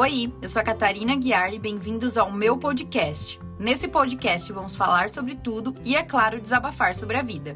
[0.00, 3.38] Oi, eu sou a Catarina Guiar e bem-vindos ao meu podcast.
[3.58, 7.54] Nesse podcast vamos falar sobre tudo e, é claro, desabafar sobre a vida.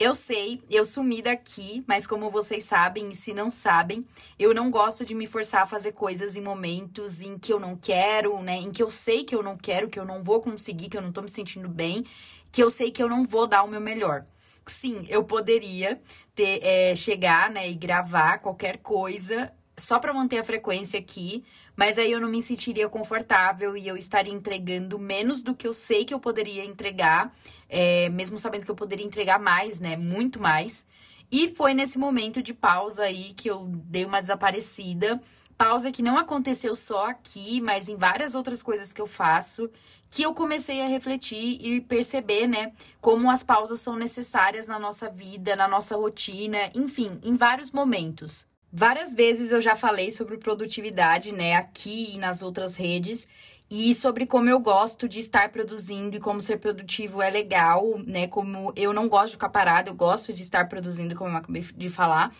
[0.00, 4.04] Eu sei, eu sumi daqui, mas como vocês sabem, e se não sabem,
[4.36, 7.76] eu não gosto de me forçar a fazer coisas em momentos em que eu não
[7.76, 8.56] quero, né?
[8.56, 11.02] Em que eu sei que eu não quero, que eu não vou conseguir, que eu
[11.02, 12.04] não tô me sentindo bem,
[12.50, 14.26] que eu sei que eu não vou dar o meu melhor
[14.72, 16.00] sim, eu poderia
[16.34, 21.44] ter, é, chegar, né, e gravar qualquer coisa só para manter a frequência aqui,
[21.76, 25.72] mas aí eu não me sentiria confortável e eu estaria entregando menos do que eu
[25.72, 27.32] sei que eu poderia entregar,
[27.68, 30.84] é, mesmo sabendo que eu poderia entregar mais, né, muito mais.
[31.30, 35.20] E foi nesse momento de pausa aí que eu dei uma desaparecida.
[35.58, 39.68] Pausa que não aconteceu só aqui, mas em várias outras coisas que eu faço
[40.10, 45.08] que eu comecei a refletir e perceber, né, como as pausas são necessárias na nossa
[45.08, 48.46] vida, na nossa rotina, enfim, em vários momentos.
[48.72, 53.28] Várias vezes eu já falei sobre produtividade, né, aqui e nas outras redes,
[53.70, 58.26] e sobre como eu gosto de estar produzindo e como ser produtivo é legal, né,
[58.28, 61.62] como eu não gosto de ficar parado, eu gosto de estar produzindo, como eu acabei
[61.62, 62.34] de falar.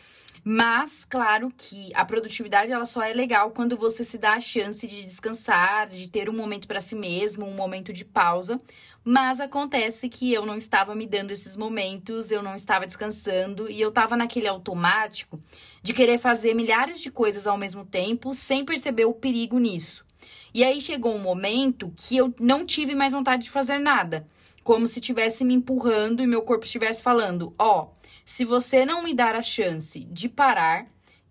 [0.51, 4.87] Mas, claro que a produtividade ela só é legal quando você se dá a chance
[4.87, 8.59] de descansar, de ter um momento para si mesmo, um momento de pausa.
[9.05, 13.79] Mas acontece que eu não estava me dando esses momentos, eu não estava descansando e
[13.79, 15.39] eu estava naquele automático
[15.83, 20.03] de querer fazer milhares de coisas ao mesmo tempo sem perceber o perigo nisso.
[20.55, 24.27] E aí chegou um momento que eu não tive mais vontade de fazer nada,
[24.65, 27.98] como se estivesse me empurrando e meu corpo estivesse falando: "Ó, oh,
[28.29, 30.85] se você não me dar a chance de parar,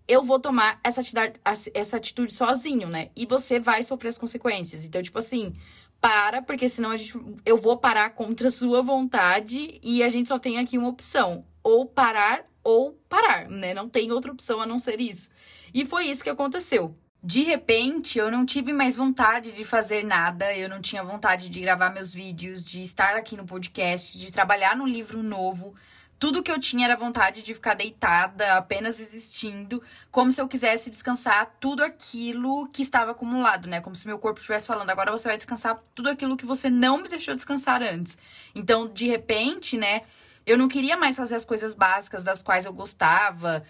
[0.08, 1.34] eu vou tomar essa atitude,
[1.72, 3.10] essa atitude sozinho, né?
[3.14, 4.84] E você vai sofrer as consequências.
[4.84, 5.52] Então, tipo assim,
[6.00, 10.28] para, porque senão a gente, eu vou parar contra a sua vontade e a gente
[10.28, 13.72] só tem aqui uma opção: ou parar ou parar, né?
[13.72, 15.30] Não tem outra opção a não ser isso.
[15.72, 16.96] E foi isso que aconteceu.
[17.22, 21.60] De repente, eu não tive mais vontade de fazer nada, eu não tinha vontade de
[21.60, 25.76] gravar meus vídeos, de estar aqui no podcast, de trabalhar no livro novo
[26.18, 30.90] tudo que eu tinha era vontade de ficar deitada, apenas existindo, como se eu quisesse
[30.90, 33.80] descansar tudo aquilo que estava acumulado, né?
[33.80, 36.98] Como se meu corpo estivesse falando, agora você vai descansar tudo aquilo que você não
[36.98, 38.18] me deixou descansar antes.
[38.54, 40.02] Então, de repente, né,
[40.44, 43.62] eu não queria mais fazer as coisas básicas das quais eu gostava,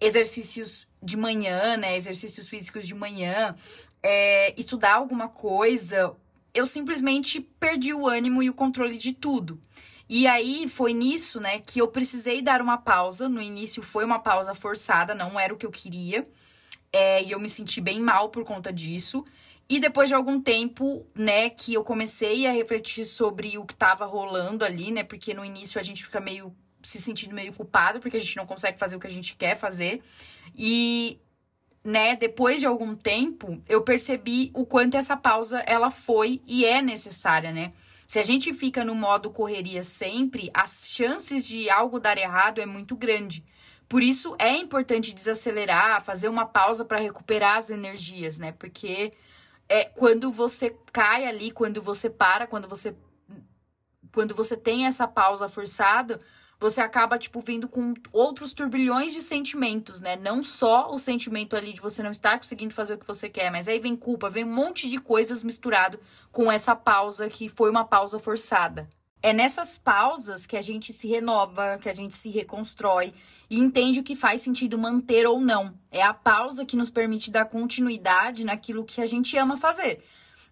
[0.00, 1.96] exercícios de manhã, né?
[1.96, 3.56] Exercícios físicos de manhã,
[4.00, 6.14] é, estudar alguma coisa.
[6.54, 9.60] Eu simplesmente perdi o ânimo e o controle de tudo.
[10.08, 13.28] E aí foi nisso, né, que eu precisei dar uma pausa.
[13.28, 16.26] No início foi uma pausa forçada, não era o que eu queria.
[16.92, 19.24] É, e eu me senti bem mal por conta disso.
[19.68, 24.06] E depois de algum tempo, né, que eu comecei a refletir sobre o que estava
[24.06, 28.16] rolando ali, né, porque no início a gente fica meio se sentindo meio culpado porque
[28.16, 30.02] a gente não consegue fazer o que a gente quer fazer.
[30.56, 31.18] E
[31.82, 36.80] né, depois de algum tempo, eu percebi o quanto essa pausa ela foi e é
[36.80, 37.72] necessária, né?
[38.06, 42.66] Se a gente fica no modo correria sempre, as chances de algo dar errado é
[42.66, 43.44] muito grande.
[43.88, 48.52] Por isso é importante desacelerar, fazer uma pausa para recuperar as energias, né?
[48.52, 49.12] Porque
[49.68, 52.94] é quando você cai ali, quando você para, quando você
[54.12, 56.18] quando você tem essa pausa forçada,
[56.58, 60.16] você acaba, tipo, vindo com outros turbilhões de sentimentos, né?
[60.16, 63.50] Não só o sentimento ali de você não estar conseguindo fazer o que você quer,
[63.50, 65.98] mas aí vem culpa, vem um monte de coisas misturado
[66.32, 68.88] com essa pausa que foi uma pausa forçada.
[69.22, 73.12] É nessas pausas que a gente se renova, que a gente se reconstrói
[73.50, 75.74] e entende o que faz sentido manter ou não.
[75.90, 80.02] É a pausa que nos permite dar continuidade naquilo que a gente ama fazer.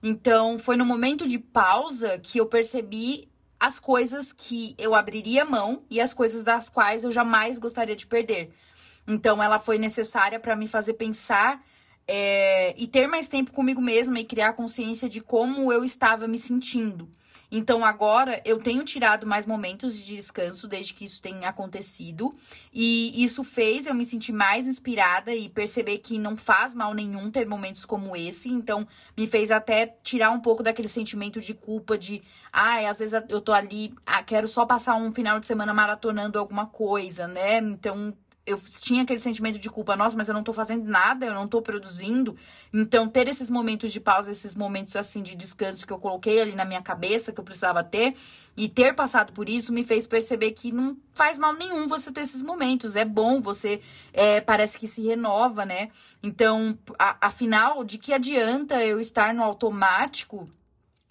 [0.02, 3.28] Então, foi no momento de pausa que eu percebi
[3.64, 8.06] as coisas que eu abriria mão e as coisas das quais eu jamais gostaria de
[8.06, 8.52] perder.
[9.08, 11.62] Então, ela foi necessária para me fazer pensar
[12.06, 16.36] é, e ter mais tempo comigo mesma e criar consciência de como eu estava me
[16.36, 17.08] sentindo.
[17.50, 22.32] Então agora eu tenho tirado mais momentos de descanso desde que isso tem acontecido.
[22.72, 27.30] E isso fez eu me sentir mais inspirada e perceber que não faz mal nenhum
[27.30, 28.48] ter momentos como esse.
[28.48, 28.86] Então
[29.16, 33.22] me fez até tirar um pouco daquele sentimento de culpa de, ai, ah, às vezes
[33.28, 37.58] eu tô ali, ah, quero só passar um final de semana maratonando alguma coisa, né?
[37.58, 38.14] Então
[38.46, 41.48] eu tinha aquele sentimento de culpa, nossa, mas eu não tô fazendo nada, eu não
[41.48, 42.36] tô produzindo.
[42.72, 46.54] Então, ter esses momentos de pausa, esses momentos assim de descanso que eu coloquei ali
[46.54, 48.14] na minha cabeça, que eu precisava ter,
[48.56, 52.20] e ter passado por isso me fez perceber que não faz mal nenhum você ter
[52.20, 52.96] esses momentos.
[52.96, 53.80] É bom, você
[54.12, 55.88] é, parece que se renova, né?
[56.22, 60.48] Então, a, afinal, de que adianta eu estar no automático?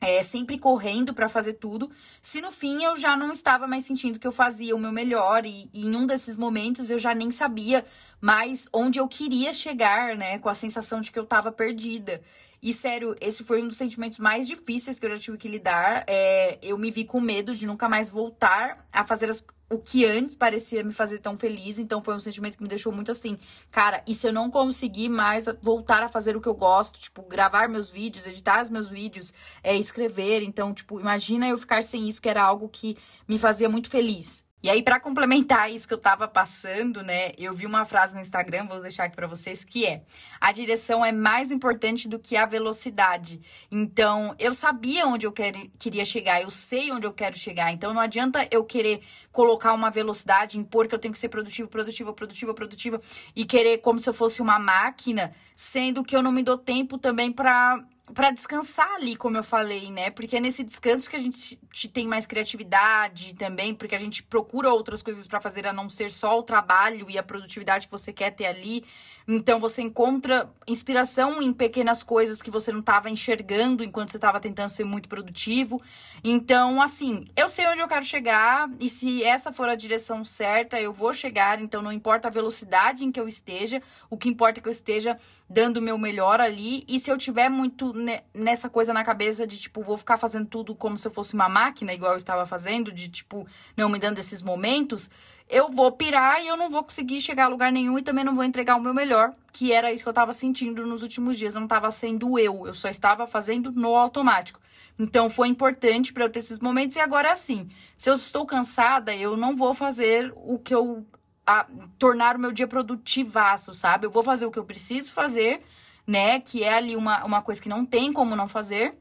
[0.03, 1.89] É, sempre correndo para fazer tudo,
[2.21, 5.45] se no fim eu já não estava mais sentindo que eu fazia o meu melhor
[5.45, 7.85] e, e, em um desses momentos eu já nem sabia
[8.23, 12.21] mais onde eu queria chegar, né, com a sensação de que eu estava perdida.
[12.61, 16.05] E sério, esse foi um dos sentimentos mais difíceis que eu já tive que lidar.
[16.07, 20.05] É, eu me vi com medo de nunca mais voltar a fazer as, o que
[20.05, 21.77] antes parecia me fazer tão feliz.
[21.77, 23.37] Então foi um sentimento que me deixou muito assim,
[23.69, 27.23] cara, e se eu não conseguir mais voltar a fazer o que eu gosto, tipo,
[27.23, 30.43] gravar meus vídeos, editar os meus vídeos, é, escrever.
[30.43, 32.95] Então, tipo, imagina eu ficar sem isso, que era algo que
[33.27, 34.45] me fazia muito feliz.
[34.63, 38.21] E aí, para complementar isso que eu tava passando, né, eu vi uma frase no
[38.21, 40.03] Instagram, vou deixar aqui para vocês, que é:
[40.39, 43.41] a direção é mais importante do que a velocidade.
[43.69, 47.73] Então, eu sabia onde eu quer, queria chegar, eu sei onde eu quero chegar.
[47.73, 49.01] Então, não adianta eu querer
[49.33, 53.01] colocar uma velocidade, impor que eu tenho que ser produtivo, produtiva, produtiva, produtiva,
[53.35, 56.97] e querer como se eu fosse uma máquina, sendo que eu não me dou tempo
[56.97, 60.09] também para para descansar ali, como eu falei, né?
[60.09, 61.57] Porque é nesse descanso que a gente
[61.91, 66.11] tem mais criatividade também, porque a gente procura outras coisas para fazer a não ser
[66.11, 68.83] só o trabalho e a produtividade que você quer ter ali.
[69.25, 74.39] Então você encontra inspiração em pequenas coisas que você não estava enxergando enquanto você estava
[74.39, 75.81] tentando ser muito produtivo.
[76.21, 80.79] Então, assim, eu sei onde eu quero chegar e se essa for a direção certa,
[80.79, 81.61] eu vou chegar.
[81.61, 84.73] Então, não importa a velocidade em que eu esteja, o que importa é que eu
[84.73, 85.17] esteja
[85.53, 86.83] dando o meu melhor ali.
[86.87, 87.93] E se eu tiver muito
[88.33, 91.47] nessa coisa na cabeça de tipo, vou ficar fazendo tudo como se eu fosse uma
[91.47, 93.47] máquina, igual eu estava fazendo, de tipo,
[93.77, 95.09] não me dando esses momentos
[95.49, 98.35] eu vou pirar e eu não vou conseguir chegar a lugar nenhum e também não
[98.35, 101.53] vou entregar o meu melhor, que era isso que eu tava sentindo nos últimos dias.
[101.53, 104.59] Eu não tava sendo eu, eu só estava fazendo no automático.
[104.97, 107.69] Então foi importante para eu ter esses momentos e agora assim.
[107.95, 111.05] Se eu estou cansada, eu não vou fazer o que eu
[111.45, 111.67] a,
[111.97, 114.05] tornar o meu dia produtivaço, sabe?
[114.05, 115.61] Eu vou fazer o que eu preciso fazer,
[116.05, 116.39] né?
[116.39, 118.97] Que é ali uma, uma coisa que não tem como não fazer.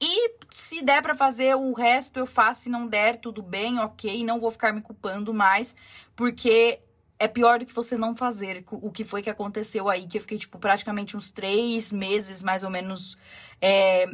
[0.00, 2.62] E se der para fazer o resto, eu faço.
[2.62, 4.24] Se não der, tudo bem, ok.
[4.24, 5.74] Não vou ficar me culpando mais,
[6.14, 6.80] porque
[7.18, 8.64] é pior do que você não fazer.
[8.70, 12.62] O que foi que aconteceu aí, que eu fiquei, tipo, praticamente uns três meses, mais
[12.62, 13.16] ou menos,
[13.60, 14.06] é,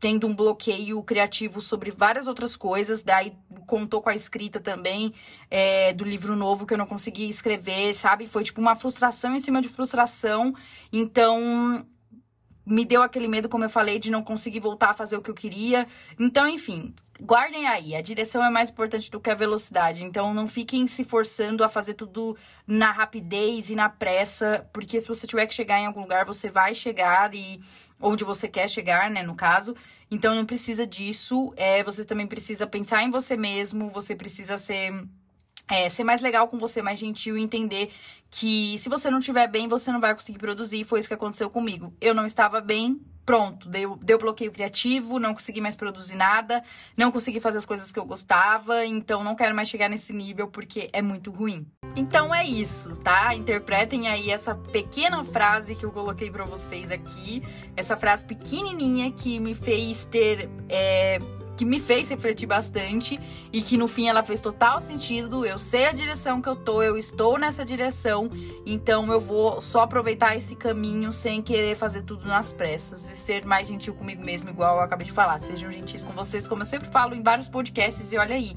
[0.00, 3.02] tendo um bloqueio criativo sobre várias outras coisas.
[3.02, 3.32] Daí
[3.66, 5.12] contou com a escrita também
[5.50, 8.26] é, do livro novo que eu não consegui escrever, sabe?
[8.26, 10.54] Foi, tipo, uma frustração em cima de frustração.
[10.92, 11.84] Então
[12.68, 15.30] me deu aquele medo, como eu falei, de não conseguir voltar a fazer o que
[15.30, 15.86] eu queria.
[16.18, 20.04] Então, enfim, guardem aí, a direção é mais importante do que a velocidade.
[20.04, 22.36] Então, não fiquem se forçando a fazer tudo
[22.66, 26.50] na rapidez e na pressa, porque se você tiver que chegar em algum lugar, você
[26.50, 27.58] vai chegar e
[28.00, 29.74] onde você quer chegar, né, no caso.
[30.10, 31.52] Então, não precisa disso.
[31.56, 34.92] É, você também precisa pensar em você mesmo, você precisa ser
[35.68, 37.90] é, ser mais legal com você, mais gentil e entender
[38.30, 40.84] que se você não estiver bem, você não vai conseguir produzir.
[40.84, 41.92] Foi isso que aconteceu comigo.
[42.00, 46.62] Eu não estava bem, pronto, deu, deu bloqueio criativo, não consegui mais produzir nada,
[46.96, 50.48] não consegui fazer as coisas que eu gostava, então não quero mais chegar nesse nível
[50.48, 51.66] porque é muito ruim.
[51.94, 53.34] Então é isso, tá?
[53.34, 57.42] Interpretem aí essa pequena frase que eu coloquei para vocês aqui,
[57.76, 60.48] essa frase pequenininha que me fez ter.
[60.66, 61.18] É,
[61.58, 63.18] que me fez refletir bastante
[63.52, 65.44] e que no fim ela fez total sentido.
[65.44, 68.30] Eu sei a direção que eu tô, eu estou nessa direção,
[68.64, 73.44] então eu vou só aproveitar esse caminho sem querer fazer tudo nas pressas e ser
[73.44, 75.40] mais gentil comigo mesmo, igual eu acabei de falar.
[75.40, 78.54] Sejam gentis com vocês, como eu sempre falo em vários podcasts, e olha aí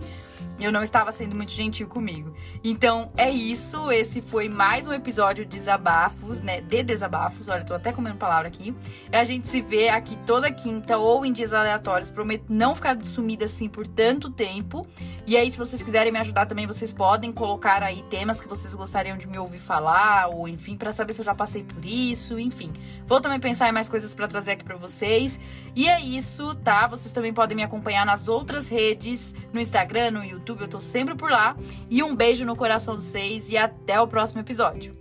[0.60, 2.34] eu não estava sendo muito gentil comigo.
[2.63, 3.92] Então é isso.
[3.92, 6.62] Esse foi mais um episódio de desabafos, né?
[6.62, 7.50] De desabafos.
[7.50, 8.74] Olha, tô até comendo palavra aqui.
[9.12, 12.10] A gente se vê aqui toda quinta ou em dias aleatórios.
[12.10, 14.86] Prometo não ficar sumida assim por tanto tempo.
[15.25, 18.74] E aí, se vocês quiserem me ajudar também, vocês podem colocar aí temas que vocês
[18.74, 22.39] gostariam de me ouvir falar, ou enfim, para saber se eu já passei por isso,
[22.39, 22.74] enfim.
[23.06, 25.39] Vou também pensar em mais coisas para trazer aqui para vocês.
[25.75, 26.88] E é isso, tá?
[26.88, 31.16] Vocês também podem me acompanhar nas outras redes, no Instagram, no YouTube, eu tô sempre
[31.16, 31.56] por lá.
[31.90, 35.00] E um beijo no coração de vocês e até o próximo episódio.